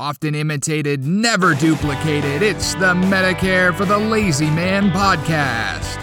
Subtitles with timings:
[0.00, 5.96] Often imitated, never duplicated, it's the Medicare for the Lazy Man podcast.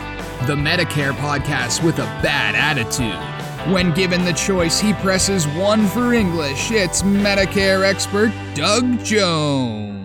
[0.45, 3.73] The Medicare podcast with a bad attitude.
[3.73, 6.69] When given the choice, he presses one for English.
[6.69, 9.96] It's Medicare expert Doug Jones.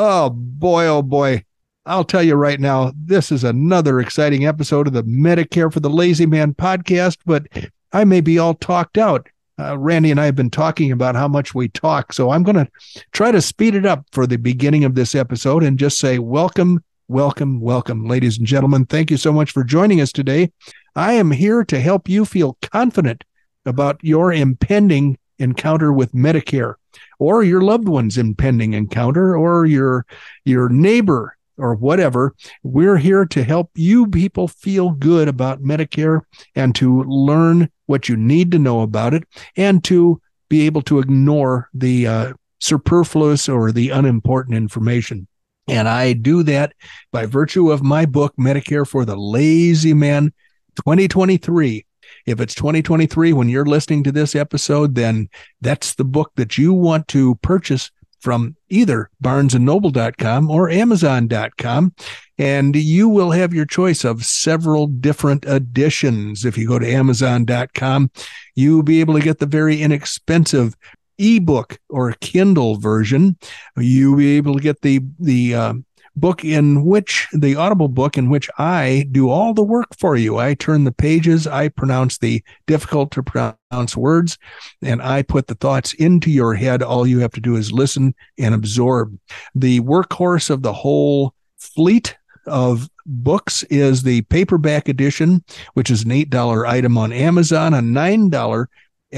[0.00, 1.44] Oh boy, oh boy.
[1.84, 5.90] I'll tell you right now, this is another exciting episode of the Medicare for the
[5.90, 7.48] Lazy Man podcast, but
[7.92, 9.28] I may be all talked out.
[9.58, 12.64] Uh, Randy and I have been talking about how much we talk, so I'm going
[12.64, 12.68] to
[13.10, 16.84] try to speed it up for the beginning of this episode and just say, Welcome,
[17.08, 18.86] welcome, welcome, ladies and gentlemen.
[18.86, 20.52] Thank you so much for joining us today.
[20.94, 23.24] I am here to help you feel confident
[23.66, 26.74] about your impending encounter with Medicare
[27.18, 30.06] or your loved one's impending encounter or your
[30.44, 32.34] your neighbor or whatever.
[32.62, 36.22] We're here to help you people feel good about medicare
[36.54, 39.24] and to learn what you need to know about it
[39.56, 45.26] and to be able to ignore the uh, superfluous or the unimportant information.
[45.68, 46.72] And i do that
[47.12, 50.32] by virtue of my book medicare for the lazy man
[50.76, 51.84] 2023
[52.28, 55.28] if it's 2023 when you're listening to this episode, then
[55.60, 57.90] that's the book that you want to purchase
[58.20, 61.94] from either barnesandnoble.com or amazon.com
[62.36, 66.44] and you will have your choice of several different editions.
[66.44, 68.10] If you go to amazon.com
[68.56, 70.74] you'll be able to get the very inexpensive
[71.18, 73.36] ebook or kindle version.
[73.76, 75.74] You'll be able to get the the uh,
[76.20, 80.38] book in which the audible book in which I do all the work for you.
[80.38, 84.38] I turn the pages, I pronounce the difficult to pronounce words,
[84.82, 86.82] and I put the thoughts into your head.
[86.82, 89.18] All you have to do is listen and absorb.
[89.54, 92.16] The workhorse of the whole fleet
[92.46, 95.44] of books is the paperback edition,
[95.74, 98.66] which is an $8 item on Amazon, a $9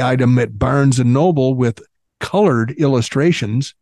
[0.01, 1.81] item at Barnes and Noble with
[2.21, 3.75] colored illustrations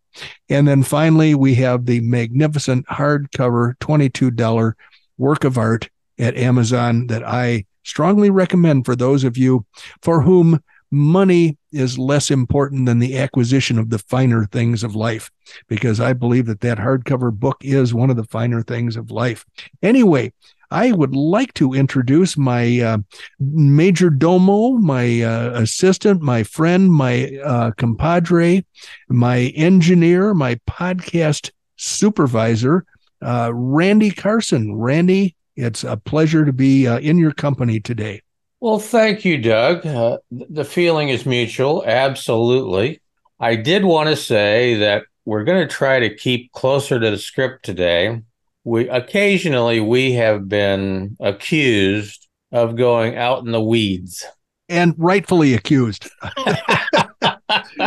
[0.49, 4.73] and then finally, we have the magnificent hardcover $22
[5.17, 9.65] work of art at Amazon that I strongly recommend for those of you
[10.03, 15.31] for whom money is less important than the acquisition of the finer things of life,
[15.69, 19.45] because I believe that that hardcover book is one of the finer things of life.
[19.83, 20.33] Anyway,
[20.71, 22.99] I would like to introduce my uh,
[23.41, 28.65] major domo, my uh, assistant, my friend, my uh, compadre,
[29.09, 32.85] my engineer, my podcast supervisor,
[33.23, 34.75] uh, Randy Carson.
[34.75, 38.23] Randy, it's a pleasure to be uh, in your company today.
[38.61, 39.87] Well, thank you, Doug.
[39.87, 41.85] Uh, the feeling is mutual.
[41.87, 43.01] Absolutely.
[43.41, 47.19] I did want to say that we're going to try to keep closer to the
[47.19, 48.21] script today
[48.69, 54.25] we occasionally we have been accused of going out in the weeds.
[54.69, 56.09] And rightfully accused.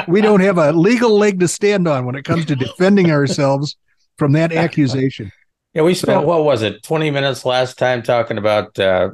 [0.07, 3.77] We don't have a legal leg to stand on when it comes to defending ourselves
[4.17, 5.31] from that accusation.
[5.73, 9.09] Yeah we spent so, what was it 20 minutes last time talking about uh,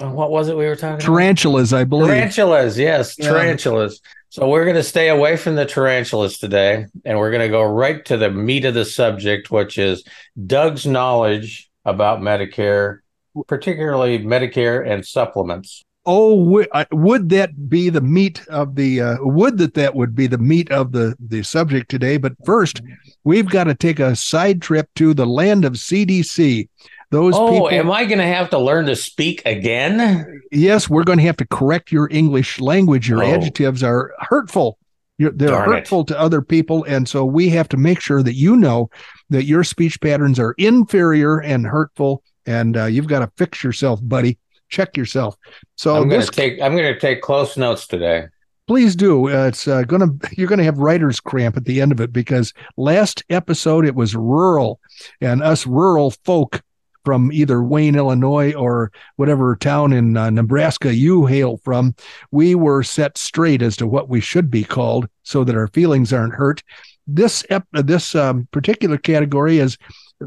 [0.00, 1.80] what was it we were talking tarantulas about?
[1.80, 2.08] i believe.
[2.08, 3.30] Tarantulas yes yeah.
[3.30, 4.00] tarantulas
[4.32, 7.62] so we're going to stay away from the tarantulas today, and we're going to go
[7.62, 10.04] right to the meat of the subject, which is
[10.46, 13.00] Doug's knowledge about Medicare,
[13.46, 15.84] particularly Medicare and supplements.
[16.06, 19.02] Oh, would that be the meat of the?
[19.02, 22.16] Uh, would that that would be the meat of the the subject today?
[22.16, 22.80] But first,
[23.24, 26.70] we've got to take a side trip to the land of CDC.
[27.12, 30.40] Those oh, people, am I going to have to learn to speak again?
[30.50, 33.06] Yes, we're going to have to correct your English language.
[33.06, 33.26] Your oh.
[33.26, 34.78] adjectives are hurtful.
[35.18, 36.06] You're, they're Darn hurtful it.
[36.06, 38.88] to other people, and so we have to make sure that you know
[39.28, 44.00] that your speech patterns are inferior and hurtful, and uh, you've got to fix yourself,
[44.02, 44.38] buddy.
[44.70, 45.36] Check yourself.
[45.76, 46.62] So I'm going to take.
[46.62, 48.28] I'm going to take close notes today
[48.66, 49.28] please do.
[49.28, 52.54] Uh, it's uh, gonna you're gonna have writer's cramp at the end of it because
[52.78, 54.80] last episode it was rural,
[55.20, 56.62] and us rural folk
[57.04, 61.94] from either Wayne, Illinois, or whatever town in uh, Nebraska you hail from,
[62.30, 66.12] we were set straight as to what we should be called so that our feelings
[66.12, 66.62] aren't hurt.
[67.06, 69.76] This ep- this um, particular category is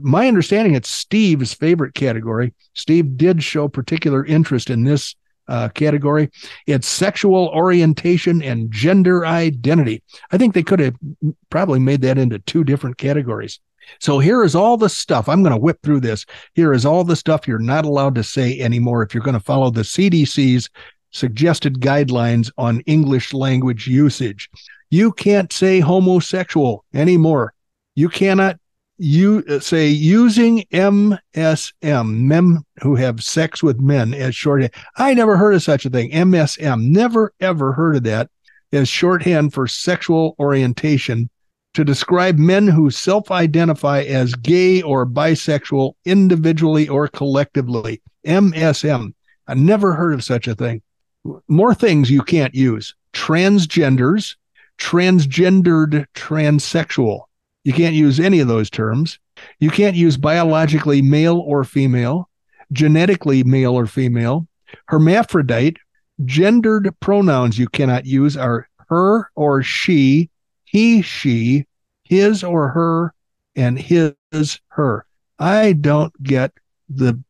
[0.01, 2.53] my understanding it's Steve's favorite category.
[2.73, 5.15] Steve did show particular interest in this
[5.47, 6.29] uh, category.
[6.67, 10.03] It's sexual orientation and gender identity.
[10.31, 10.95] I think they could have
[11.49, 13.59] probably made that into two different categories.
[13.99, 15.29] So here is all the stuff.
[15.29, 16.25] I'm going to whip through this.
[16.53, 19.39] Here is all the stuff you're not allowed to say anymore if you're going to
[19.39, 20.69] follow the CDC's
[21.11, 24.49] suggested guidelines on English language usage.
[24.89, 27.53] You can't say homosexual anymore.
[27.95, 28.59] You cannot
[28.97, 34.73] you uh, say using MSM, men who have sex with men as shorthand.
[34.97, 36.11] I never heard of such a thing.
[36.11, 38.29] MSM, never ever heard of that
[38.71, 41.29] as shorthand for sexual orientation
[41.75, 48.01] to describe men who self identify as gay or bisexual individually or collectively.
[48.25, 49.13] MSM.
[49.47, 50.81] I never heard of such a thing.
[51.47, 54.35] More things you can't use transgenders,
[54.77, 57.21] transgendered transsexual.
[57.63, 59.19] You can't use any of those terms.
[59.59, 62.29] You can't use biologically male or female,
[62.71, 64.47] genetically male or female,
[64.87, 65.77] hermaphrodite.
[66.23, 70.29] Gendered pronouns you cannot use are her or she,
[70.75, 71.65] he, she,
[72.03, 73.13] his or her,
[73.55, 74.13] and his,
[74.67, 75.05] her.
[75.39, 76.51] I don't get
[76.89, 77.23] the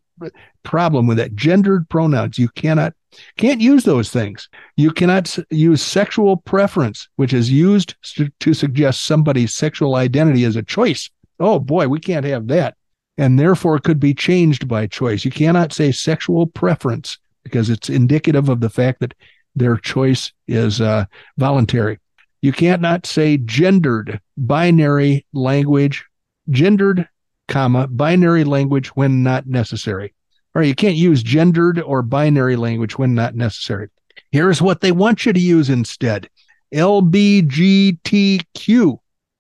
[0.63, 1.35] problem with that.
[1.35, 2.95] Gendered pronouns, you cannot
[3.37, 4.49] can't use those things.
[4.77, 7.95] You cannot use sexual preference, which is used
[8.39, 11.11] to suggest somebody's sexual identity as a choice.
[11.39, 12.75] Oh boy, we can't have that.
[13.19, 15.23] And therefore could be changed by choice.
[15.23, 19.13] You cannot say sexual preference because it's indicative of the fact that
[19.55, 21.05] their choice is uh,
[21.37, 21.99] voluntary.
[22.45, 26.05] You can't not say gendered binary language,
[26.47, 27.09] gendered,
[27.47, 30.13] comma, binary language when not necessary.
[30.53, 33.87] Or you can't use gendered or binary language when not necessary.
[34.31, 36.29] Here's what they want you to use instead
[36.71, 37.97] LBGTQ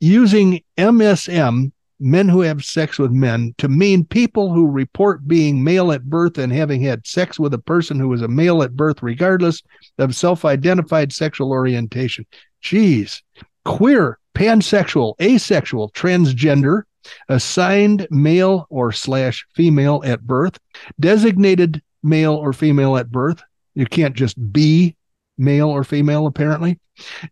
[0.00, 5.92] Using MSM, men who have sex with men, to mean people who report being male
[5.92, 9.02] at birth and having had sex with a person who is a male at birth,
[9.02, 9.62] regardless
[9.98, 12.26] of self identified sexual orientation.
[12.60, 13.22] Geez.
[13.64, 16.82] Queer, pansexual, asexual, transgender,
[17.30, 20.58] assigned male or slash female at birth,
[21.00, 23.42] designated male or female at birth.
[23.74, 24.96] You can't just be
[25.38, 26.78] male or female, apparently.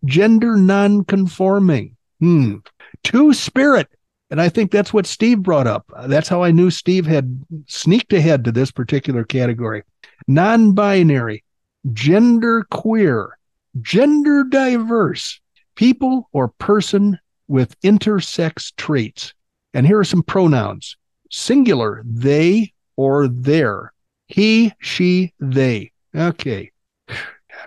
[0.05, 1.95] Gender non-conforming.
[2.19, 2.55] Hmm.
[3.03, 3.87] Two spirit.
[4.29, 5.91] And I think that's what Steve brought up.
[6.07, 9.83] That's how I knew Steve had sneaked ahead to this particular category.
[10.27, 11.43] Non binary,
[11.91, 13.37] gender queer,
[13.81, 15.41] gender diverse,
[15.75, 19.33] people or person with intersex traits.
[19.73, 20.95] And here are some pronouns
[21.29, 23.93] singular, they or their,
[24.31, 25.91] he, she, they.
[26.15, 26.71] Okay.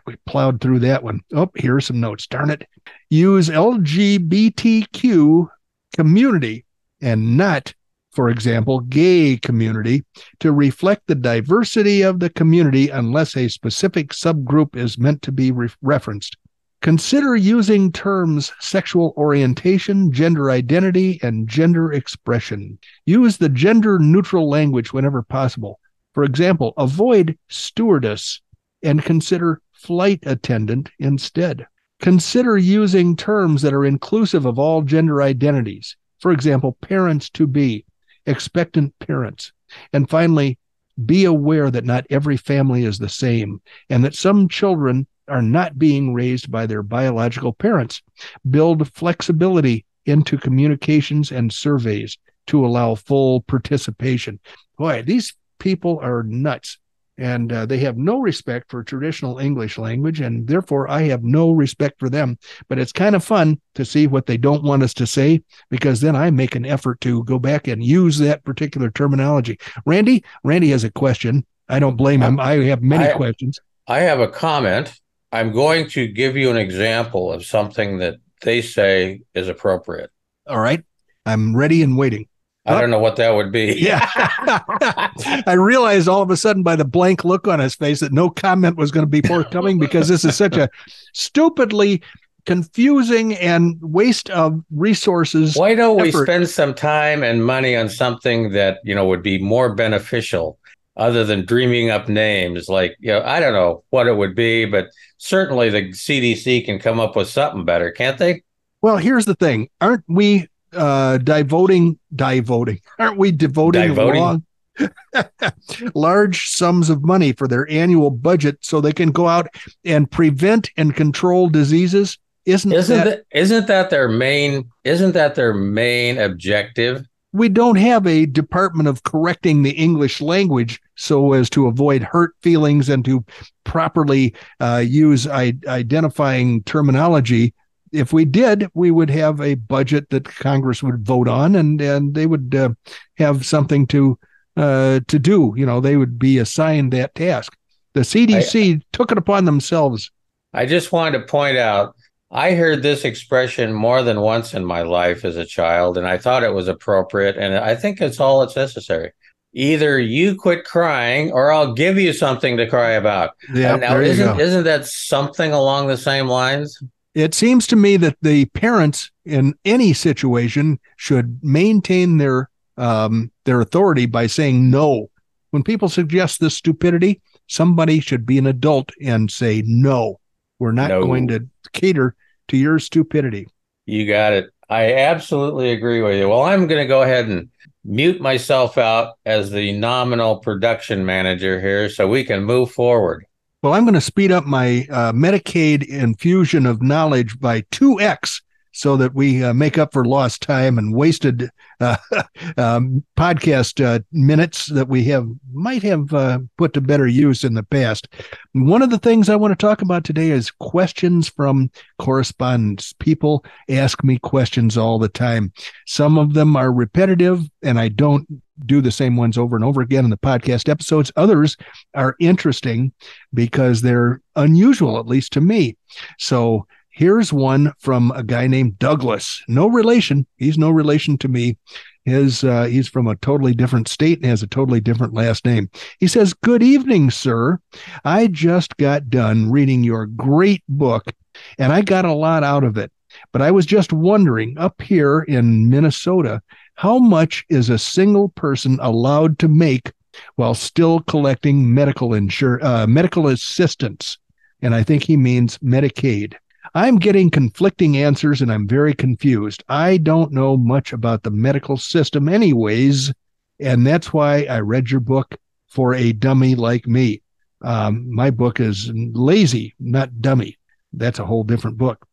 [0.06, 1.20] We plowed through that one.
[1.32, 2.26] Oh, here are some notes.
[2.26, 2.66] Darn it.
[3.10, 5.48] Use LGBTQ
[5.96, 6.64] community
[7.00, 7.72] and not,
[8.12, 10.04] for example, gay community
[10.40, 15.52] to reflect the diversity of the community unless a specific subgroup is meant to be
[15.52, 16.36] re- referenced.
[16.80, 22.78] Consider using terms sexual orientation, gender identity, and gender expression.
[23.06, 25.78] Use the gender neutral language whenever possible.
[26.14, 28.40] For example, avoid stewardess
[28.82, 31.66] and consider flight attendant instead.
[32.00, 35.96] Consider using terms that are inclusive of all gender identities.
[36.20, 37.84] For example, parents to be,
[38.26, 39.52] expectant parents.
[39.92, 40.58] And finally,
[41.04, 45.78] be aware that not every family is the same and that some children are not
[45.78, 48.02] being raised by their biological parents.
[48.48, 54.38] Build flexibility into communications and surveys to allow full participation.
[54.78, 56.78] Boy, these people are nuts
[57.16, 61.52] and uh, they have no respect for traditional English language, and therefore I have no
[61.52, 62.38] respect for them.
[62.68, 66.00] But it's kind of fun to see what they don't want us to say because
[66.00, 69.58] then I make an effort to go back and use that particular terminology.
[69.86, 71.46] Randy, Randy has a question.
[71.68, 72.40] I don't blame him.
[72.40, 73.60] I have many I, questions.
[73.86, 74.92] I have a comment.
[75.30, 80.10] I'm going to give you an example of something that they say is appropriate.
[80.48, 80.84] All right.
[81.26, 82.28] I'm ready and waiting.
[82.66, 83.74] I don't know what that would be.
[83.84, 84.08] Yeah.
[85.46, 88.30] I realized all of a sudden by the blank look on his face that no
[88.30, 90.70] comment was going to be forthcoming because this is such a
[91.12, 92.02] stupidly
[92.46, 95.56] confusing and waste of resources.
[95.56, 96.18] Why don't effort.
[96.18, 100.58] we spend some time and money on something that, you know, would be more beneficial
[100.96, 104.64] other than dreaming up names like, you know, I don't know what it would be,
[104.64, 108.42] but certainly the CDC can come up with something better, can't they?
[108.80, 109.68] Well, here's the thing.
[109.80, 114.44] Aren't we uh, devoting, devoting, aren't we devoting long,
[115.94, 119.48] large sums of money for their annual budget so they can go out
[119.84, 122.18] and prevent and control diseases?
[122.44, 127.06] Isn't isn't that, that isn't that their main isn't that their main objective?
[127.34, 132.32] we don't have a department of correcting the English language so as to avoid hurt
[132.42, 133.24] feelings and to
[133.64, 137.52] properly uh, use I- identifying terminology.
[137.94, 142.14] If we did, we would have a budget that Congress would vote on, and and
[142.14, 142.70] they would uh,
[143.16, 144.18] have something to
[144.56, 145.54] uh, to do.
[145.56, 147.56] You know, they would be assigned that task.
[147.92, 150.10] The CDC I, took it upon themselves.
[150.52, 151.94] I just wanted to point out
[152.30, 156.18] I heard this expression more than once in my life as a child, and I
[156.18, 157.36] thought it was appropriate.
[157.36, 159.12] And I think it's all that's necessary.
[159.52, 163.30] Either you quit crying, or I'll give you something to cry about.
[163.54, 166.82] Yeah, now isn't isn't that something along the same lines?
[167.14, 173.60] It seems to me that the parents in any situation should maintain their um, their
[173.60, 175.10] authority by saying no.
[175.50, 180.18] When people suggest this stupidity, somebody should be an adult and say no.
[180.58, 181.02] We're not no.
[181.02, 182.16] going to cater
[182.48, 183.46] to your stupidity.
[183.86, 184.50] You got it.
[184.68, 186.28] I absolutely agree with you.
[186.28, 187.50] Well, I'm going to go ahead and
[187.84, 193.26] mute myself out as the nominal production manager here so we can move forward.
[193.64, 198.42] Well, I'm going to speed up my uh, Medicaid infusion of knowledge by 2x
[198.74, 201.48] so that we uh, make up for lost time and wasted
[201.80, 201.96] uh,
[202.56, 207.54] um, podcast uh, minutes that we have might have uh, put to better use in
[207.54, 208.08] the past.
[208.52, 212.92] One of the things I want to talk about today is questions from correspondents.
[212.94, 215.52] People ask me questions all the time.
[215.86, 218.26] Some of them are repetitive, and I don't
[218.66, 221.12] do the same ones over and over again in the podcast episodes.
[221.14, 221.56] Others
[221.94, 222.92] are interesting
[223.32, 225.76] because they're unusual, at least to me.
[226.18, 229.42] So Here's one from a guy named Douglas.
[229.48, 230.28] No relation.
[230.36, 231.58] He's no relation to me.
[232.04, 235.68] His uh, he's from a totally different state and has a totally different last name.
[235.98, 237.58] He says, "Good evening, sir.
[238.04, 241.12] I just got done reading your great book,
[241.58, 242.92] and I got a lot out of it.
[243.32, 246.42] But I was just wondering, up here in Minnesota,
[246.74, 249.90] how much is a single person allowed to make
[250.36, 254.16] while still collecting medical insur- uh, medical assistance?"
[254.62, 256.36] And I think he means Medicaid.
[256.76, 259.62] I'm getting conflicting answers and I'm very confused.
[259.68, 263.12] I don't know much about the medical system, anyways.
[263.60, 265.36] And that's why I read your book
[265.68, 267.22] for a dummy like me.
[267.62, 270.58] Um, my book is lazy, not dummy.
[270.92, 272.06] That's a whole different book.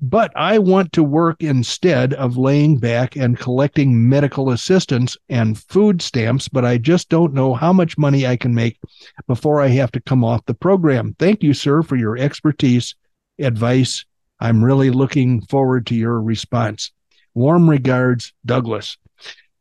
[0.00, 6.02] But I want to work instead of laying back and collecting medical assistance and food
[6.02, 8.78] stamps, but I just don't know how much money I can make
[9.26, 11.16] before I have to come off the program.
[11.18, 12.94] Thank you, sir, for your expertise
[13.38, 14.04] advice.
[14.40, 16.92] I'm really looking forward to your response.
[17.34, 18.96] Warm regards, Douglas.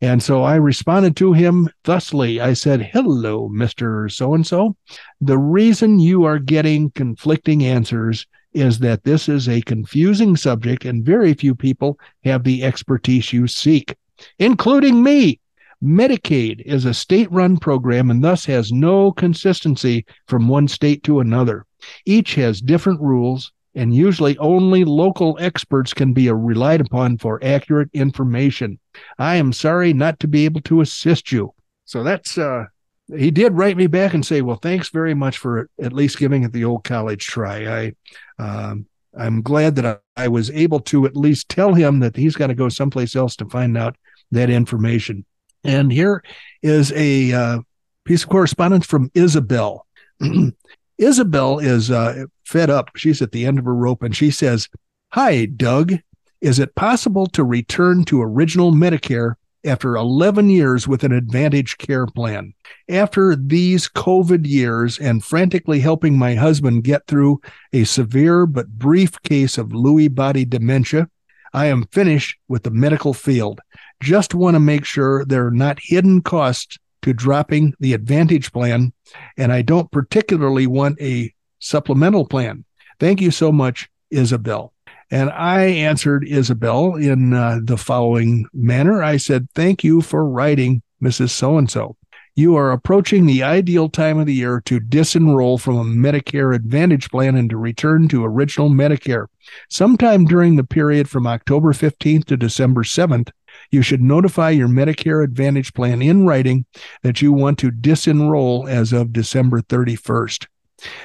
[0.02, 2.42] And so I responded to him thusly.
[2.42, 4.12] I said, Hello, Mr.
[4.12, 4.76] So and so.
[5.22, 11.06] The reason you are getting conflicting answers is that this is a confusing subject and
[11.06, 13.96] very few people have the expertise you seek,
[14.40, 15.40] including me.
[15.82, 21.20] Medicaid is a state run program and thus has no consistency from one state to
[21.20, 21.66] another.
[22.06, 27.90] Each has different rules, and usually only local experts can be relied upon for accurate
[27.94, 28.80] information.
[29.18, 31.54] I am sorry not to be able to assist you.
[31.86, 32.66] So that's uh
[33.14, 36.44] he did write me back and say, "Well, thanks very much for at least giving
[36.44, 37.94] it the old college try." I
[38.40, 38.86] um
[39.18, 42.48] I'm glad that I, I was able to at least tell him that he's got
[42.48, 43.96] to go someplace else to find out
[44.32, 45.26] that information.
[45.64, 46.24] And here
[46.62, 47.60] is a uh,
[48.06, 49.86] piece of correspondence from Isabel.
[51.04, 52.92] Isabel is uh, fed up.
[52.96, 54.70] She's at the end of her rope and she says,
[55.12, 55.94] Hi, Doug.
[56.42, 62.06] Is it possible to return to original Medicare after 11 years with an Advantage Care
[62.06, 62.54] plan?
[62.90, 67.40] After these COVID years and frantically helping my husband get through
[67.72, 71.10] a severe but brief case of Lewy body dementia,
[71.54, 73.62] I am finished with the medical field.
[74.02, 78.92] Just want to make sure there are not hidden costs to dropping the Advantage plan,
[79.38, 82.66] and I don't particularly want a supplemental plan.
[83.00, 84.74] Thank you so much, Isabel.
[85.12, 90.82] And I answered Isabel in uh, the following manner I said, Thank you for writing,
[91.04, 91.30] Mrs.
[91.30, 91.98] So and so.
[92.36, 97.12] You are approaching the ideal time of the year to disenroll from a Medicare Advantage
[97.12, 99.28] plan and to return to original Medicare.
[99.70, 103.30] Sometime during the period from October 15th to December 7th,
[103.74, 106.64] you should notify your Medicare Advantage plan in writing
[107.02, 110.46] that you want to disenroll as of December 31st.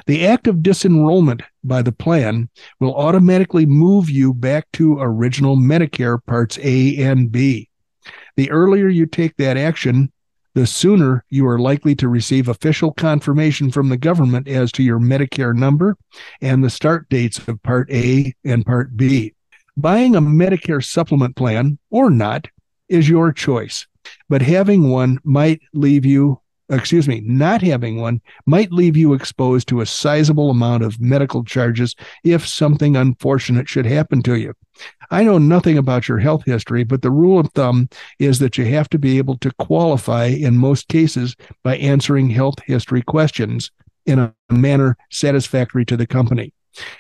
[0.06, 6.18] The act of disenrollment by the plan will automatically move you back to original Medicare
[6.26, 7.70] Parts A and B.
[8.36, 10.12] The earlier you take that action,
[10.54, 14.98] the sooner you are likely to receive official confirmation from the government as to your
[14.98, 15.96] Medicare number
[16.42, 19.32] and the start dates of Part A and Part B.
[19.74, 22.48] Buying a Medicare supplement plan or not
[22.88, 23.86] is your choice.
[24.30, 26.40] but having one might leave you
[26.70, 31.42] excuse me, not having one might leave you exposed to a sizable amount of medical
[31.42, 34.52] charges if something unfortunate should happen to you.
[35.10, 38.66] I know nothing about your health history, but the rule of thumb is that you
[38.66, 43.70] have to be able to qualify in most cases by answering health history questions
[44.04, 46.52] in a manner satisfactory to the company.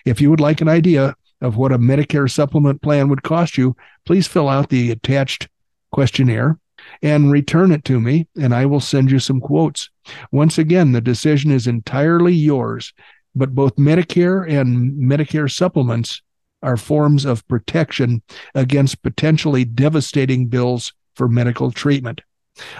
[0.04, 3.76] If you would like an idea of what a Medicare supplement plan would cost you,
[4.06, 5.48] please fill out the attached
[5.92, 6.58] questionnaire
[7.02, 9.90] and return it to me, and I will send you some quotes.
[10.30, 12.92] Once again, the decision is entirely yours,
[13.34, 16.22] but both Medicare and Medicare supplements
[16.62, 18.22] are forms of protection
[18.54, 22.20] against potentially devastating bills for medical treatment.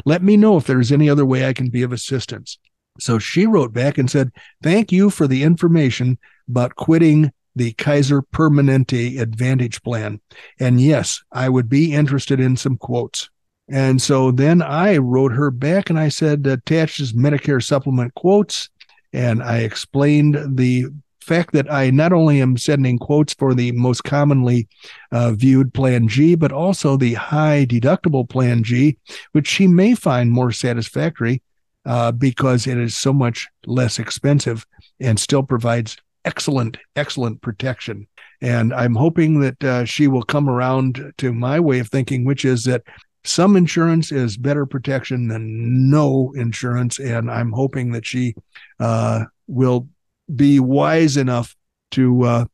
[0.04, 2.58] Let me know if there's any other way I can be of assistance.
[2.98, 8.22] So she wrote back and said, Thank you for the information about quitting the Kaiser
[8.22, 10.20] Permanente Advantage Plan.
[10.58, 13.28] And yes, I would be interested in some quotes.
[13.68, 18.70] And so then I wrote her back and I said, attached is Medicare supplement quotes.
[19.12, 20.86] And I explained the
[21.20, 24.66] fact that I not only am sending quotes for the most commonly
[25.12, 28.96] uh, viewed Plan G, but also the high deductible Plan G,
[29.32, 31.42] which she may find more satisfactory
[31.84, 34.66] uh, because it is so much less expensive
[35.00, 38.06] and still provides excellent, excellent protection.
[38.40, 42.44] And I'm hoping that uh, she will come around to my way of thinking, which
[42.44, 42.82] is that
[43.24, 46.98] some insurance is better protection than no insurance.
[46.98, 48.34] And I'm hoping that she
[48.78, 49.88] uh, will
[50.34, 51.56] be wise enough
[51.92, 52.44] to uh,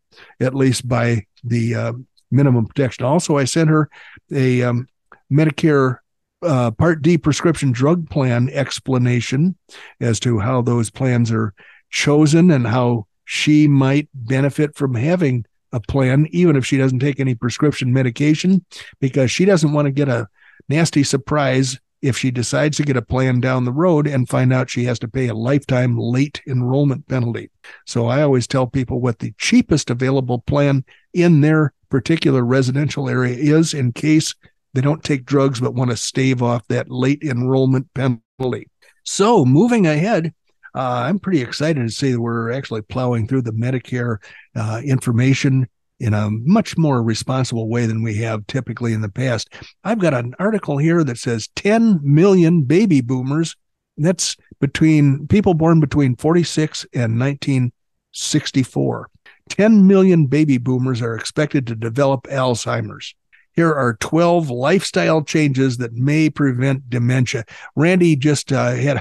[0.40, 1.92] at least buy the uh,
[2.30, 3.04] minimum protection.
[3.04, 3.90] Also, I sent her
[4.32, 4.88] a um,
[5.30, 5.98] Medicare
[6.42, 9.56] uh, Part D prescription drug plan explanation
[10.00, 11.54] as to how those plans are
[11.90, 17.18] chosen and how she might benefit from having a plan, even if she doesn't take
[17.18, 18.64] any prescription medication,
[19.00, 20.28] because she doesn't want to get a
[20.68, 24.68] nasty surprise if she decides to get a plan down the road and find out
[24.68, 27.50] she has to pay a lifetime late enrollment penalty.
[27.86, 33.36] So I always tell people what the cheapest available plan in their particular residential area
[33.36, 34.34] is in case
[34.74, 38.68] they don't take drugs but want to stave off that late enrollment penalty.
[39.04, 40.34] So moving ahead,
[40.74, 44.18] I'm pretty excited to see that we're actually plowing through the Medicare
[44.56, 45.68] uh, information
[46.00, 49.54] in a much more responsible way than we have typically in the past.
[49.84, 53.54] I've got an article here that says 10 million baby boomers.
[53.96, 59.10] That's between people born between 46 and 1964.
[59.48, 63.14] 10 million baby boomers are expected to develop Alzheimer's.
[63.52, 67.44] Here are 12 lifestyle changes that may prevent dementia.
[67.76, 69.00] Randy just uh, had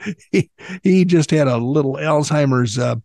[0.32, 0.50] he,
[0.82, 2.96] he just had a little Alzheimer's uh,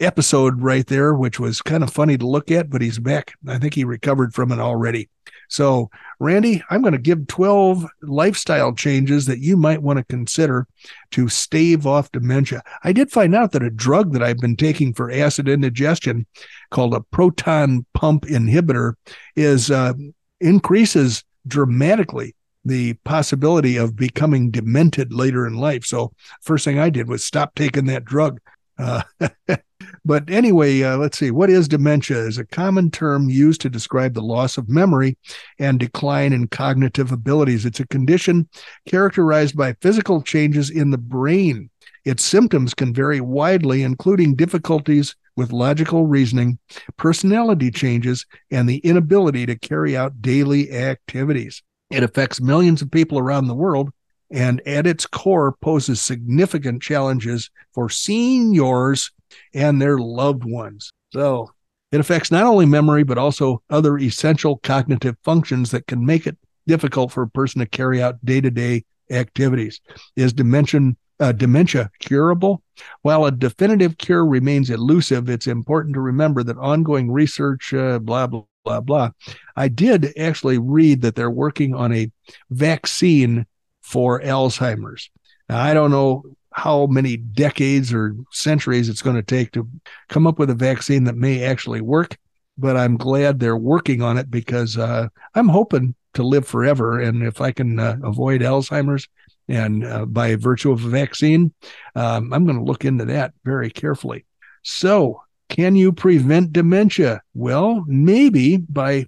[0.00, 3.34] episode right there, which was kind of funny to look at, but he's back.
[3.48, 5.08] I think he recovered from it already.
[5.48, 10.66] So, Randy, I'm going to give 12 lifestyle changes that you might want to consider
[11.12, 12.62] to stave off dementia.
[12.82, 16.26] I did find out that a drug that I've been taking for acid indigestion
[16.70, 18.94] called a proton pump inhibitor
[19.36, 19.92] is uh,
[20.40, 22.34] increases dramatically
[22.64, 25.84] the possibility of becoming demented later in life.
[25.84, 28.40] So, first thing I did was stop taking that drug.
[28.78, 29.02] Uh,
[30.04, 31.30] but anyway, uh, let's see.
[31.30, 32.18] What is dementia?
[32.18, 35.16] Is a common term used to describe the loss of memory
[35.58, 37.64] and decline in cognitive abilities.
[37.64, 38.48] It's a condition
[38.88, 41.70] characterized by physical changes in the brain.
[42.04, 46.58] Its symptoms can vary widely, including difficulties with logical reasoning,
[46.96, 51.62] personality changes, and the inability to carry out daily activities.
[51.90, 53.90] It affects millions of people around the world
[54.30, 59.12] and at its core poses significant challenges for seniors
[59.52, 60.90] and their loved ones.
[61.12, 61.50] So
[61.92, 66.36] it affects not only memory, but also other essential cognitive functions that can make it
[66.66, 69.80] difficult for a person to carry out day to day activities.
[70.16, 72.62] Is dementia, uh, dementia curable?
[73.02, 78.26] While a definitive cure remains elusive, it's important to remember that ongoing research, uh, blah,
[78.26, 79.10] blah, blah, blah.
[79.56, 82.10] I did actually read that they're working on a
[82.50, 83.46] vaccine
[83.82, 85.10] for Alzheimer's.
[85.48, 89.68] Now, I don't know how many decades or centuries it's going to take to
[90.08, 92.16] come up with a vaccine that may actually work,
[92.56, 97.00] but I'm glad they're working on it because uh, I'm hoping to live forever.
[97.00, 99.08] And if I can uh, avoid Alzheimer's
[99.48, 101.52] and uh, by virtue of a vaccine,
[101.96, 104.24] um, I'm going to look into that very carefully.
[104.62, 107.22] So, can you prevent dementia?
[107.34, 109.06] Well, maybe by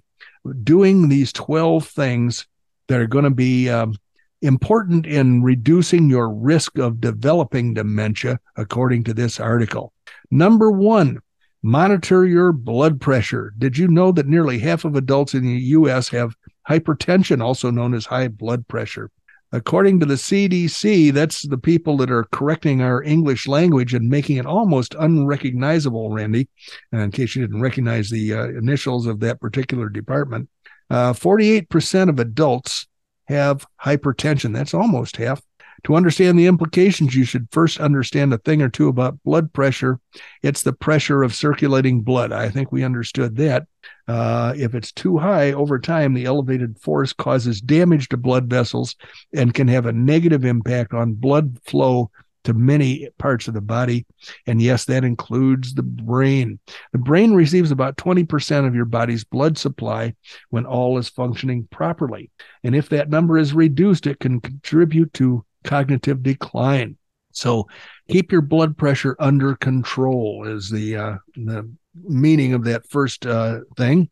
[0.63, 2.47] doing these 12 things
[2.87, 3.95] that are going to be um,
[4.41, 9.93] important in reducing your risk of developing dementia, according to this article.
[10.31, 11.19] Number one,
[11.63, 13.53] monitor your blood pressure.
[13.57, 16.09] Did you know that nearly half of adults in the U.S.
[16.09, 16.35] have
[16.69, 19.09] hypertension, also known as high blood pressure?
[19.51, 24.37] According to the CDC, that's the people that are correcting our English language and making
[24.37, 26.49] it almost unrecognizable, Randy,
[26.91, 30.49] And in case you didn't recognize the uh, initials of that particular department.
[30.89, 32.87] Uh, 48% of adults
[33.25, 34.53] have hypertension.
[34.53, 35.41] That's almost half.
[35.83, 39.99] To understand the implications, you should first understand a thing or two about blood pressure.
[40.41, 42.31] It's the pressure of circulating blood.
[42.31, 43.67] I think we understood that.
[44.07, 48.95] Uh, if it's too high over time, the elevated force causes damage to blood vessels
[49.33, 52.09] and can have a negative impact on blood flow
[52.47, 54.05] to many parts of the body.
[54.45, 56.59] And yes, that includes the brain.
[56.93, 60.15] The brain receives about 20% of your body's blood supply
[60.49, 62.31] when all is functioning properly.
[62.63, 66.97] And if that number is reduced, it can contribute to cognitive decline.
[67.31, 67.67] So
[68.09, 71.69] keep your blood pressure under control is the uh, the
[72.03, 74.09] meaning of that first uh, thing.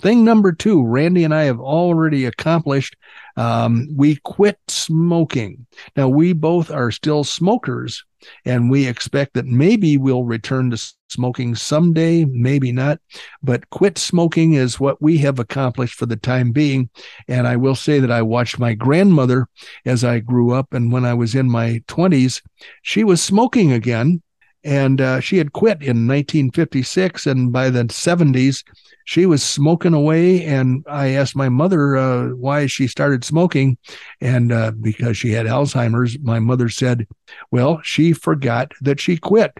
[0.00, 2.96] Thing number two, Randy and I have already accomplished.
[3.36, 5.66] Um, we quit smoking.
[5.96, 8.04] Now we both are still smokers,
[8.44, 12.98] and we expect that maybe we'll return to smoking someday, maybe not.
[13.42, 16.90] But quit smoking is what we have accomplished for the time being.
[17.28, 19.48] And I will say that I watched my grandmother
[19.84, 22.42] as I grew up, and when I was in my 20s,
[22.82, 24.22] she was smoking again
[24.66, 28.64] and uh, she had quit in 1956 and by the 70s
[29.04, 33.78] she was smoking away and i asked my mother uh, why she started smoking
[34.20, 37.06] and uh, because she had alzheimer's my mother said
[37.50, 39.52] well she forgot that she quit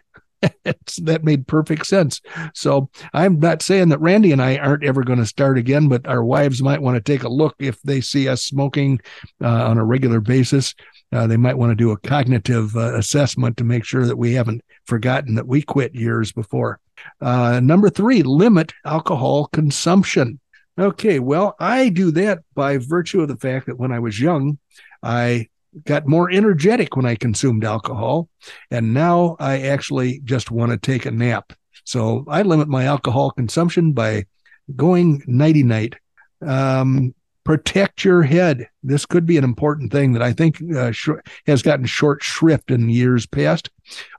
[0.98, 2.20] that made perfect sense.
[2.54, 6.06] So I'm not saying that Randy and I aren't ever going to start again, but
[6.06, 9.00] our wives might want to take a look if they see us smoking
[9.42, 10.74] uh, on a regular basis.
[11.12, 14.34] Uh, they might want to do a cognitive uh, assessment to make sure that we
[14.34, 16.80] haven't forgotten that we quit years before.
[17.20, 20.40] Uh, number three, limit alcohol consumption.
[20.78, 24.58] Okay, well, I do that by virtue of the fact that when I was young,
[25.02, 25.48] I
[25.84, 28.28] got more energetic when I consumed alcohol.
[28.70, 31.52] And now I actually just want to take a nap.
[31.84, 34.26] So I limit my alcohol consumption by
[34.74, 35.94] going nighty night.
[36.44, 37.14] Um,
[37.46, 38.68] protect your head.
[38.82, 41.10] This could be an important thing that I think uh, sh-
[41.46, 43.70] has gotten short shrift in years past.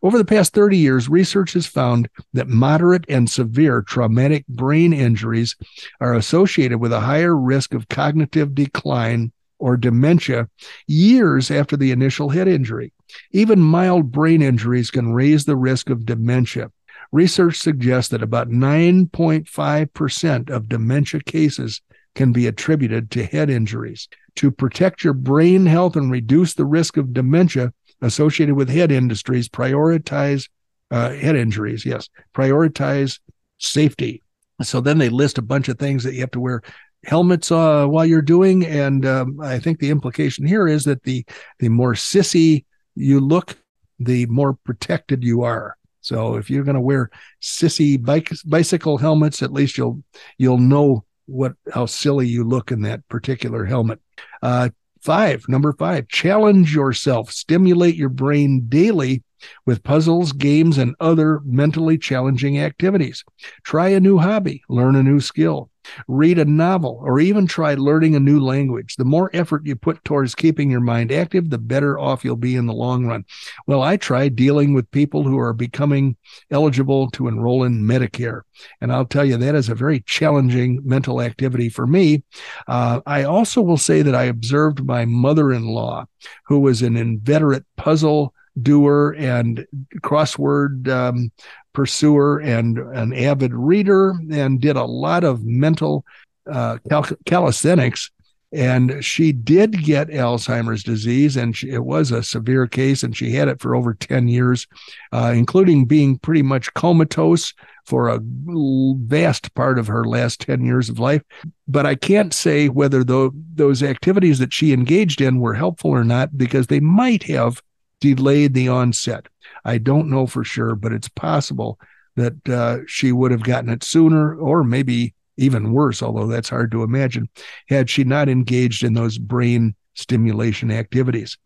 [0.02, 5.58] Over the past 30 years, research has found that moderate and severe traumatic brain injuries
[6.00, 10.48] are associated with a higher risk of cognitive decline or dementia
[10.88, 12.94] years after the initial head injury.
[13.32, 16.72] Even mild brain injuries can raise the risk of dementia.
[17.12, 21.82] Research suggests that about 9.5% of dementia cases
[22.18, 24.10] can be attributed to head injuries.
[24.38, 29.48] To protect your brain health and reduce the risk of dementia associated with head industries,
[29.48, 30.50] prioritize
[30.90, 31.86] uh, head injuries.
[31.86, 33.20] Yes, prioritize
[33.60, 34.24] safety.
[34.64, 36.64] So then they list a bunch of things that you have to wear
[37.06, 41.24] helmets uh, while you're doing, and um, I think the implication here is that the
[41.60, 43.56] the more sissy you look,
[44.00, 45.78] the more protected you are.
[46.02, 50.02] So if you're going to wear sissy bike bicycle helmets, at least you'll
[50.40, 54.00] you'll know what how silly you look in that particular helmet.
[54.42, 54.70] Uh,
[55.02, 59.24] five, number five, challenge yourself, stimulate your brain daily
[59.66, 63.24] with puzzles, games, and other mentally challenging activities.
[63.64, 65.70] Try a new hobby, learn a new skill
[66.08, 68.96] read a novel, or even try learning a new language.
[68.96, 72.56] The more effort you put towards keeping your mind active, the better off you'll be
[72.56, 73.26] in the long run.
[73.66, 76.16] Well, I tried dealing with people who are becoming
[76.52, 78.42] eligible to enroll in Medicare.
[78.82, 82.24] And I'll tell you, that is a very challenging mental activity for me.
[82.68, 86.06] Uh, I also will say that I observed my mother in law,
[86.46, 89.66] who was an inveterate puzzle doer and
[90.02, 91.32] crossword um,
[91.74, 96.04] pursuer and an avid reader and did a lot of mental
[96.52, 98.10] uh, cal- calisthenics.
[98.54, 103.32] And she did get Alzheimer's disease, and she, it was a severe case, and she
[103.32, 104.66] had it for over 10 years,
[105.12, 107.54] uh, including being pretty much comatose
[107.86, 111.22] for a vast part of her last 10 years of life.
[111.68, 116.06] But I can't say whether the, those activities that she engaged in were helpful or
[116.06, 117.62] not because they might have
[118.00, 119.28] delayed the onset.
[119.66, 121.80] I don't know for sure, but it's possible
[122.16, 126.72] that uh, she would have gotten it sooner or maybe even worse, although that's hard
[126.72, 127.30] to imagine,
[127.70, 131.38] had she not engaged in those brain stimulation activities.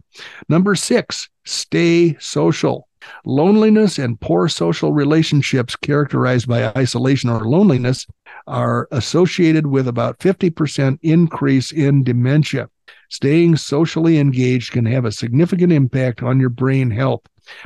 [0.49, 2.87] Number six, stay social.
[3.25, 8.07] Loneliness and poor social relationships characterized by isolation or loneliness
[8.47, 12.69] are associated with about 50% increase in dementia.
[13.09, 17.21] Staying socially engaged can have a significant impact on your brain health.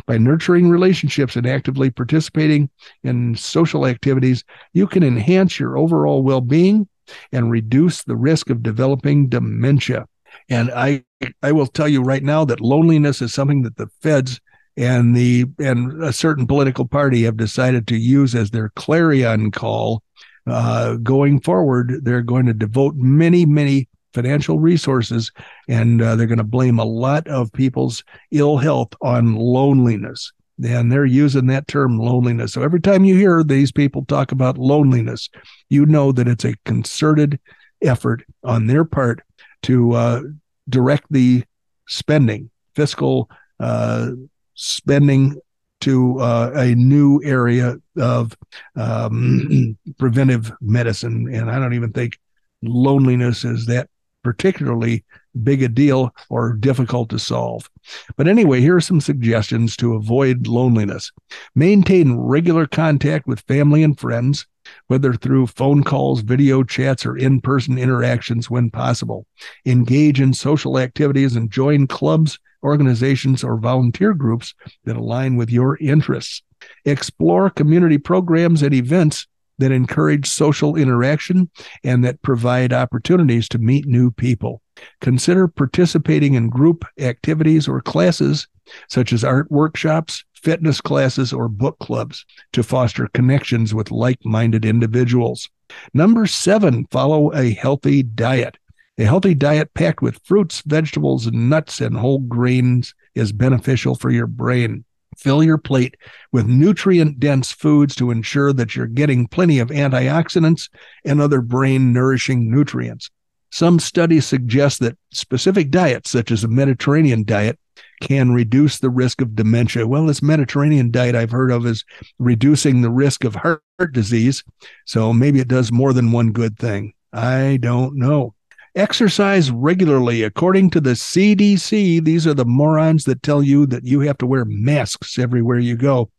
[0.05, 2.69] By nurturing relationships and actively participating
[3.03, 4.43] in social activities,
[4.73, 6.87] you can enhance your overall well being
[7.31, 10.07] and reduce the risk of developing dementia.
[10.49, 11.03] And I
[11.41, 14.39] I will tell you right now that loneliness is something that the feds
[14.77, 20.03] and the and a certain political party have decided to use as their clarion call
[20.47, 22.03] uh, going forward.
[22.03, 25.31] They're going to devote many, many financial resources,
[25.67, 30.31] and uh, they're going to blame a lot of people's ill health on loneliness.
[30.63, 32.53] And they're using that term loneliness.
[32.53, 35.29] So every time you hear these people talk about loneliness,
[35.67, 37.39] you know that it's a concerted
[37.81, 39.21] effort on their part
[39.63, 40.21] to uh,
[40.69, 41.43] direct the
[41.87, 44.11] spending, fiscal uh,
[44.55, 45.39] spending
[45.81, 48.35] to uh, a new area of
[48.75, 51.33] um, preventive medicine.
[51.33, 52.17] And I don't even think
[52.63, 53.89] loneliness is that
[54.23, 55.05] particularly
[55.43, 57.69] big a deal or difficult to solve.
[58.17, 61.11] But anyway, here are some suggestions to avoid loneliness.
[61.53, 64.47] Maintain regular contact with family and friends,
[64.87, 69.27] whether through phone calls, video chats, or in person interactions when possible.
[69.65, 75.77] Engage in social activities and join clubs, organizations, or volunteer groups that align with your
[75.77, 76.41] interests.
[76.83, 81.49] Explore community programs and events that encourage social interaction
[81.83, 84.61] and that provide opportunities to meet new people.
[84.99, 88.47] Consider participating in group activities or classes
[88.89, 94.65] such as art workshops, fitness classes, or book clubs to foster connections with like minded
[94.65, 95.49] individuals.
[95.93, 98.57] Number seven, follow a healthy diet.
[98.97, 104.27] A healthy diet packed with fruits, vegetables, nuts, and whole grains is beneficial for your
[104.27, 104.85] brain.
[105.17, 105.97] Fill your plate
[106.31, 110.69] with nutrient dense foods to ensure that you're getting plenty of antioxidants
[111.03, 113.09] and other brain nourishing nutrients.
[113.51, 117.59] Some studies suggest that specific diets, such as a Mediterranean diet,
[118.01, 119.87] can reduce the risk of dementia.
[119.87, 121.83] Well, this Mediterranean diet I've heard of is
[122.19, 124.43] reducing the risk of heart disease.
[124.85, 126.93] So maybe it does more than one good thing.
[127.13, 128.34] I don't know.
[128.75, 130.23] Exercise regularly.
[130.23, 134.25] According to the CDC, these are the morons that tell you that you have to
[134.25, 136.11] wear masks everywhere you go.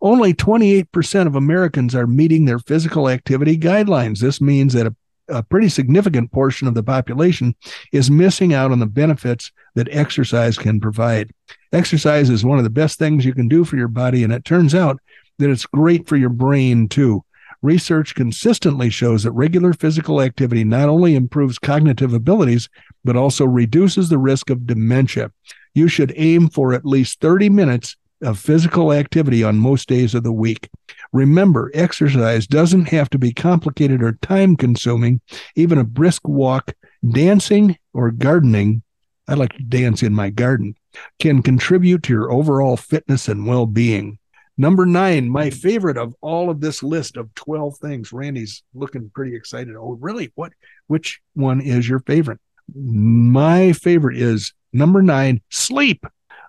[0.00, 4.20] Only 28% of Americans are meeting their physical activity guidelines.
[4.20, 4.94] This means that a,
[5.28, 7.54] a pretty significant portion of the population
[7.92, 11.30] is missing out on the benefits that exercise can provide.
[11.74, 14.46] Exercise is one of the best things you can do for your body, and it
[14.46, 14.98] turns out
[15.38, 17.22] that it's great for your brain too.
[17.62, 22.68] Research consistently shows that regular physical activity not only improves cognitive abilities,
[23.04, 25.32] but also reduces the risk of dementia.
[25.74, 30.22] You should aim for at least 30 minutes of physical activity on most days of
[30.22, 30.68] the week.
[31.12, 35.20] Remember, exercise doesn't have to be complicated or time consuming.
[35.56, 36.74] Even a brisk walk,
[37.08, 38.82] dancing, or gardening,
[39.28, 40.74] I like to dance in my garden,
[41.18, 44.18] can contribute to your overall fitness and well being.
[44.60, 48.12] Number nine, my favorite of all of this list of 12 things.
[48.12, 49.76] Randy's looking pretty excited.
[49.76, 50.32] Oh, really?
[50.34, 50.52] What?
[50.88, 52.40] Which one is your favorite?
[52.74, 56.04] My favorite is number nine, sleep.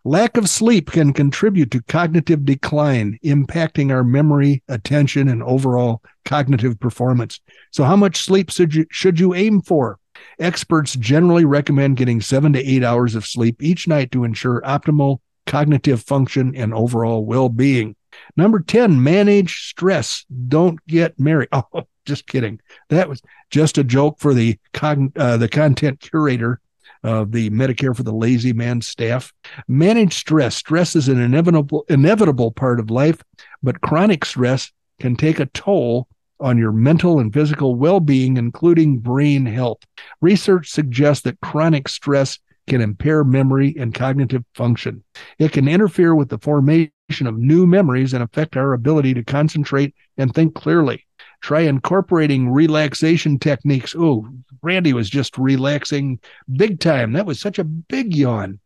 [0.05, 6.79] Lack of sleep can contribute to cognitive decline, impacting our memory, attention, and overall cognitive
[6.79, 7.39] performance.
[7.71, 9.99] So, how much sleep should you, should you aim for?
[10.39, 15.19] Experts generally recommend getting seven to eight hours of sleep each night to ensure optimal
[15.45, 17.95] cognitive function and overall well being.
[18.36, 20.25] Number 10, manage stress.
[20.47, 21.49] Don't get married.
[21.71, 22.60] Oh, just kidding.
[22.89, 26.60] That was just a joke for the con- uh, the content curator
[27.03, 29.32] of the Medicare for the Lazy Man staff.
[29.67, 30.55] Manage stress.
[30.55, 33.21] Stress is an inevitable inevitable part of life,
[33.62, 36.08] but chronic stress can take a toll
[36.39, 39.79] on your mental and physical well-being including brain health.
[40.21, 45.03] Research suggests that chronic stress can impair memory and cognitive function.
[45.38, 46.91] It can interfere with the formation
[47.25, 51.05] of new memories and affect our ability to concentrate and think clearly.
[51.41, 53.95] Try incorporating relaxation techniques.
[53.97, 54.27] Oh,
[54.62, 56.19] Randy was just relaxing
[56.53, 57.13] big time.
[57.13, 58.60] That was such a big yawn.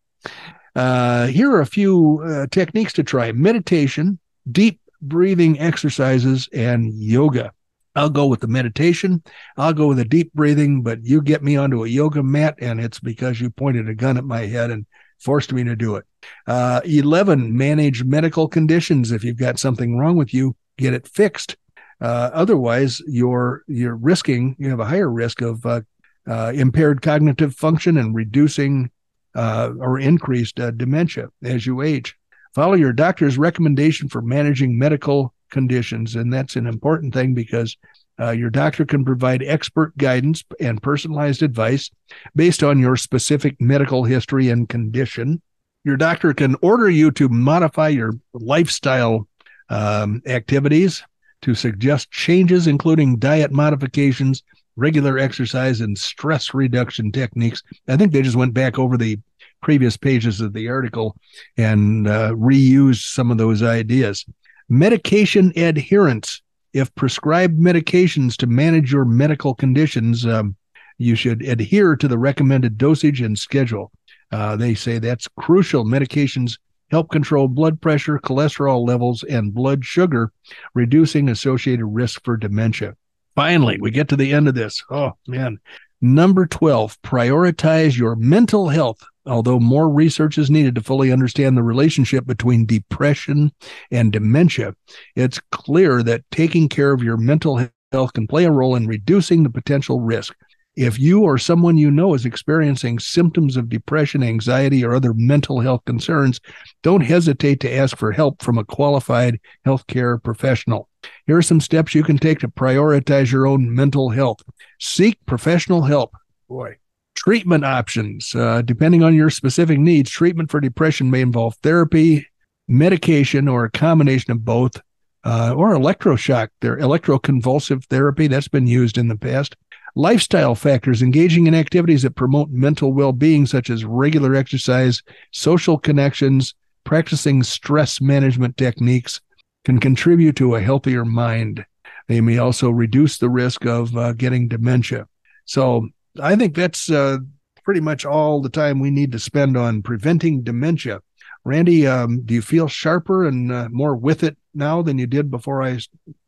[0.76, 4.20] Uh, here are a few uh, techniques to try meditation,
[4.52, 7.52] deep breathing exercises, and yoga.
[7.96, 9.24] I'll go with the meditation.
[9.58, 12.80] I'll go with the deep breathing, but you get me onto a yoga mat, and
[12.80, 14.86] it's because you pointed a gun at my head and
[15.20, 16.06] forced me to do it.
[16.48, 19.12] Uh, 11, manage medical conditions.
[19.12, 21.56] If you've got something wrong with you, get it fixed.
[22.02, 24.56] Uh, otherwise, you're you're risking.
[24.60, 25.82] You have a higher risk of uh,
[26.28, 28.90] uh impaired cognitive function and reducing
[29.36, 32.16] uh, or increased uh, dementia as you age.
[32.54, 36.16] Follow your doctor's recommendation for managing medical conditions.
[36.16, 37.78] And that's an important thing because
[38.20, 41.90] uh, your doctor can provide expert guidance and personalized advice
[42.36, 45.42] based on your specific medical history and condition.
[45.86, 49.28] Your doctor can order you to modify your lifestyle
[49.70, 51.04] um, activities
[51.42, 54.44] to suggest changes, including diet modifications,
[54.76, 57.64] regular exercise, and stress reduction techniques.
[57.88, 59.20] I think they just went back over the
[59.62, 61.16] previous pages of the article
[61.58, 64.26] and uh, reused some of those ideas.
[64.70, 66.42] Medication adherence.
[66.74, 70.56] If prescribed medications to manage your medical conditions, um,
[70.98, 73.92] you should adhere to the recommended dosage and schedule.
[74.32, 75.86] Uh, they say that's crucial.
[75.86, 76.58] Medications
[76.90, 80.32] help control blood pressure, cholesterol levels, and blood sugar,
[80.74, 82.96] reducing associated risk for dementia.
[83.36, 84.84] Finally, we get to the end of this.
[84.90, 85.60] Oh, man.
[86.02, 89.04] Number 12, prioritize your mental health.
[89.26, 93.52] Although more research is needed to fully understand the relationship between depression
[93.90, 94.76] and dementia,
[95.16, 99.44] it's clear that taking care of your mental health can play a role in reducing
[99.44, 100.36] the potential risk.
[100.76, 105.60] If you or someone you know is experiencing symptoms of depression, anxiety, or other mental
[105.60, 106.42] health concerns,
[106.82, 110.90] don't hesitate to ask for help from a qualified healthcare professional.
[111.28, 114.40] Here are some steps you can take to prioritize your own mental health.
[114.80, 116.16] Seek professional help.
[116.50, 116.78] Boy.
[117.24, 118.36] Treatment options.
[118.36, 122.28] Uh, depending on your specific needs, treatment for depression may involve therapy,
[122.68, 124.82] medication, or a combination of both,
[125.24, 126.50] uh, or electroshock.
[126.60, 129.56] There, electroconvulsive therapy that's been used in the past.
[129.96, 135.78] Lifestyle factors, engaging in activities that promote mental well being, such as regular exercise, social
[135.78, 139.22] connections, practicing stress management techniques,
[139.64, 141.66] can contribute to a healthier mind.
[142.10, 145.08] They may also reduce the risk of uh, getting dementia.
[145.46, 145.88] So
[146.20, 147.18] I think that's uh,
[147.64, 151.02] pretty much all the time we need to spend on preventing dementia.
[151.46, 155.30] Randy, um, do you feel sharper and uh, more with it now than you did
[155.30, 155.80] before I?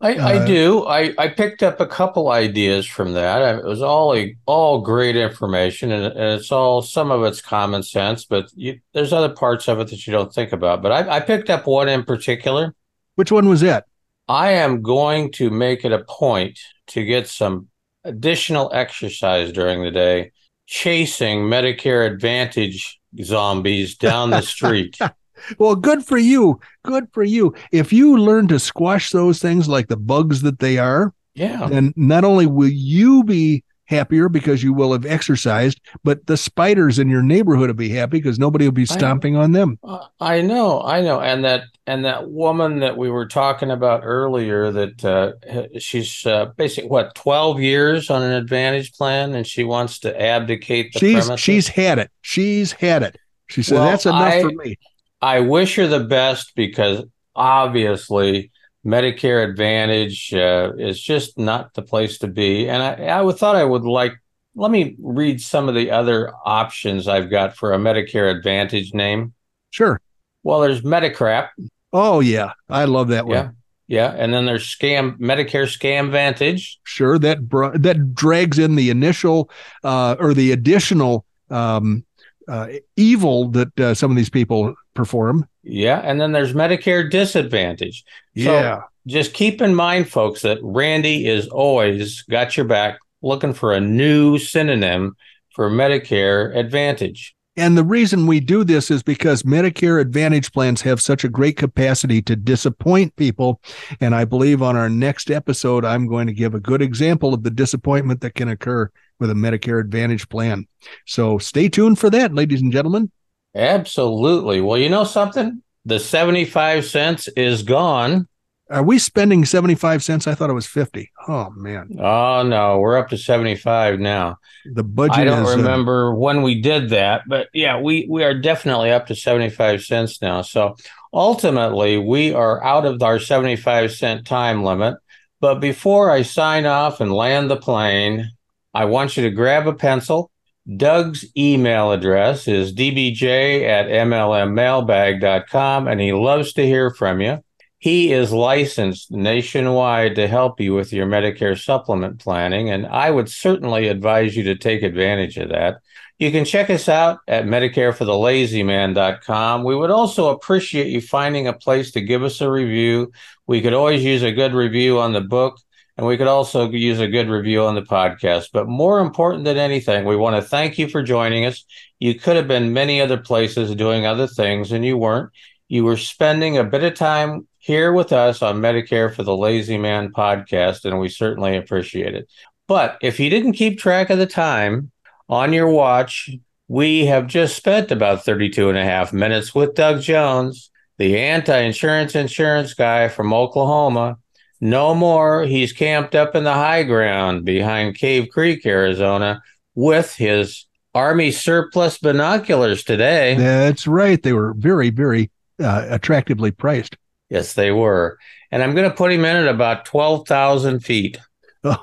[0.01, 0.85] I, I uh, do.
[0.85, 3.55] I, I picked up a couple ideas from that.
[3.55, 7.81] It was all a, all great information, and, and it's all some of it's common
[7.81, 10.81] sense, but you, there's other parts of it that you don't think about.
[10.81, 12.75] But I, I picked up one in particular.
[13.15, 13.85] Which one was that?
[14.27, 17.69] I am going to make it a point to get some
[18.05, 20.31] additional exercise during the day,
[20.67, 24.97] chasing Medicare Advantage zombies down the street.
[25.57, 26.59] well, good for you.
[26.83, 27.53] Good for you.
[27.71, 31.93] If you learn to squash those things like the bugs that they are, yeah, then
[31.97, 37.09] not only will you be happier because you will have exercised, but the spiders in
[37.09, 39.79] your neighborhood will be happy because nobody will be stomping on them.
[39.83, 44.01] Uh, I know, I know, and that and that woman that we were talking about
[44.03, 49.63] earlier, that uh, she's uh, basically what twelve years on an Advantage plan, and she
[49.63, 51.39] wants to abdicate the she's premises.
[51.39, 52.11] she's had it.
[52.21, 53.17] She's had it.
[53.47, 54.77] She said well, that's enough I, for me.
[55.21, 57.03] I wish her the best because
[57.35, 58.51] obviously
[58.85, 62.69] Medicare Advantage uh, is just not the place to be.
[62.69, 64.13] And I, I thought I would like,
[64.55, 69.33] let me read some of the other options I've got for a Medicare Advantage name.
[69.71, 69.99] Sure.
[70.43, 71.49] Well, there's Medicrap.
[71.91, 72.53] Oh, yeah.
[72.69, 73.35] I love that one.
[73.35, 73.49] Yeah.
[73.87, 76.79] Yeah, and then there's scam Medicare Scam Vantage.
[76.85, 79.51] Sure, that br- that drags in the initial
[79.83, 82.03] uh, or the additional um,
[82.47, 85.47] uh, evil that uh, some of these people perform.
[85.61, 88.03] Yeah, and then there's Medicare Disadvantage.
[88.33, 88.77] Yeah.
[88.77, 93.73] So just keep in mind, folks, that Randy is always got your back looking for
[93.73, 95.15] a new synonym
[95.53, 97.35] for Medicare Advantage.
[97.57, 101.55] And the reason we do this is because Medicare Advantage plans have such a great
[101.55, 103.61] capacity to disappoint people.
[104.01, 107.43] And I believe on our next episode, I'm going to give a good example of
[107.43, 110.67] the disappointment that can occur with a Medicare Advantage plan.
[111.05, 113.09] So stay tuned for that, ladies and gentlemen.
[113.55, 114.61] Absolutely.
[114.61, 115.63] Well, you know something?
[115.85, 118.27] The 75 cents is gone.
[118.69, 120.25] Are we spending 75 cents?
[120.25, 121.11] I thought it was 50.
[121.27, 121.97] Oh man.
[121.99, 124.37] Oh no, we're up to 75 now.
[124.65, 128.07] The budget I don't is, uh, remember uh, when we did that, but yeah, we
[128.09, 130.41] we are definitely up to 75 cents now.
[130.41, 130.75] So
[131.13, 134.95] ultimately, we are out of our 75 cent time limit.
[135.39, 138.31] But before I sign off and land the plane,
[138.73, 140.31] I want you to grab a pencil.
[140.67, 147.43] Doug's email address is dbj at mlmmailbag.com, and he loves to hear from you.
[147.77, 153.29] He is licensed nationwide to help you with your Medicare supplement planning, and I would
[153.29, 155.81] certainly advise you to take advantage of that.
[156.17, 159.63] You can check us out at MedicareForTheLazyMan.com.
[159.65, 163.11] We would also appreciate you finding a place to give us a review.
[163.45, 165.59] We could always use a good review on the book,
[165.97, 168.49] and we could also use a good review on the podcast.
[168.51, 171.63] But more important than anything, we want to thank you for joining us.
[171.99, 175.31] You could have been many other places doing other things, and you weren't.
[175.67, 179.77] You were spending a bit of time here with us on Medicare for the Lazy
[179.77, 182.29] Man podcast, and we certainly appreciate it.
[182.67, 184.91] But if you didn't keep track of the time
[185.29, 186.29] on your watch,
[186.67, 191.57] we have just spent about 32 and a half minutes with Doug Jones, the anti
[191.57, 194.17] insurance insurance guy from Oklahoma,
[194.61, 195.43] No more.
[195.43, 199.41] He's camped up in the high ground behind Cave Creek, Arizona,
[199.75, 203.35] with his Army surplus binoculars today.
[203.35, 204.21] That's right.
[204.21, 205.29] They were very, very
[205.61, 206.97] uh, attractively priced.
[207.29, 208.17] Yes, they were.
[208.51, 211.17] And I'm going to put him in at about 12,000 feet.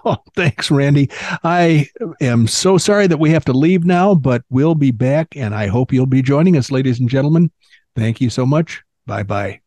[0.05, 1.11] Oh, thanks, Randy.
[1.43, 1.89] I
[2.21, 5.67] am so sorry that we have to leave now, but we'll be back, and I
[5.67, 7.51] hope you'll be joining us, ladies and gentlemen.
[7.97, 8.85] Thank you so much.
[9.07, 9.62] Bye bye.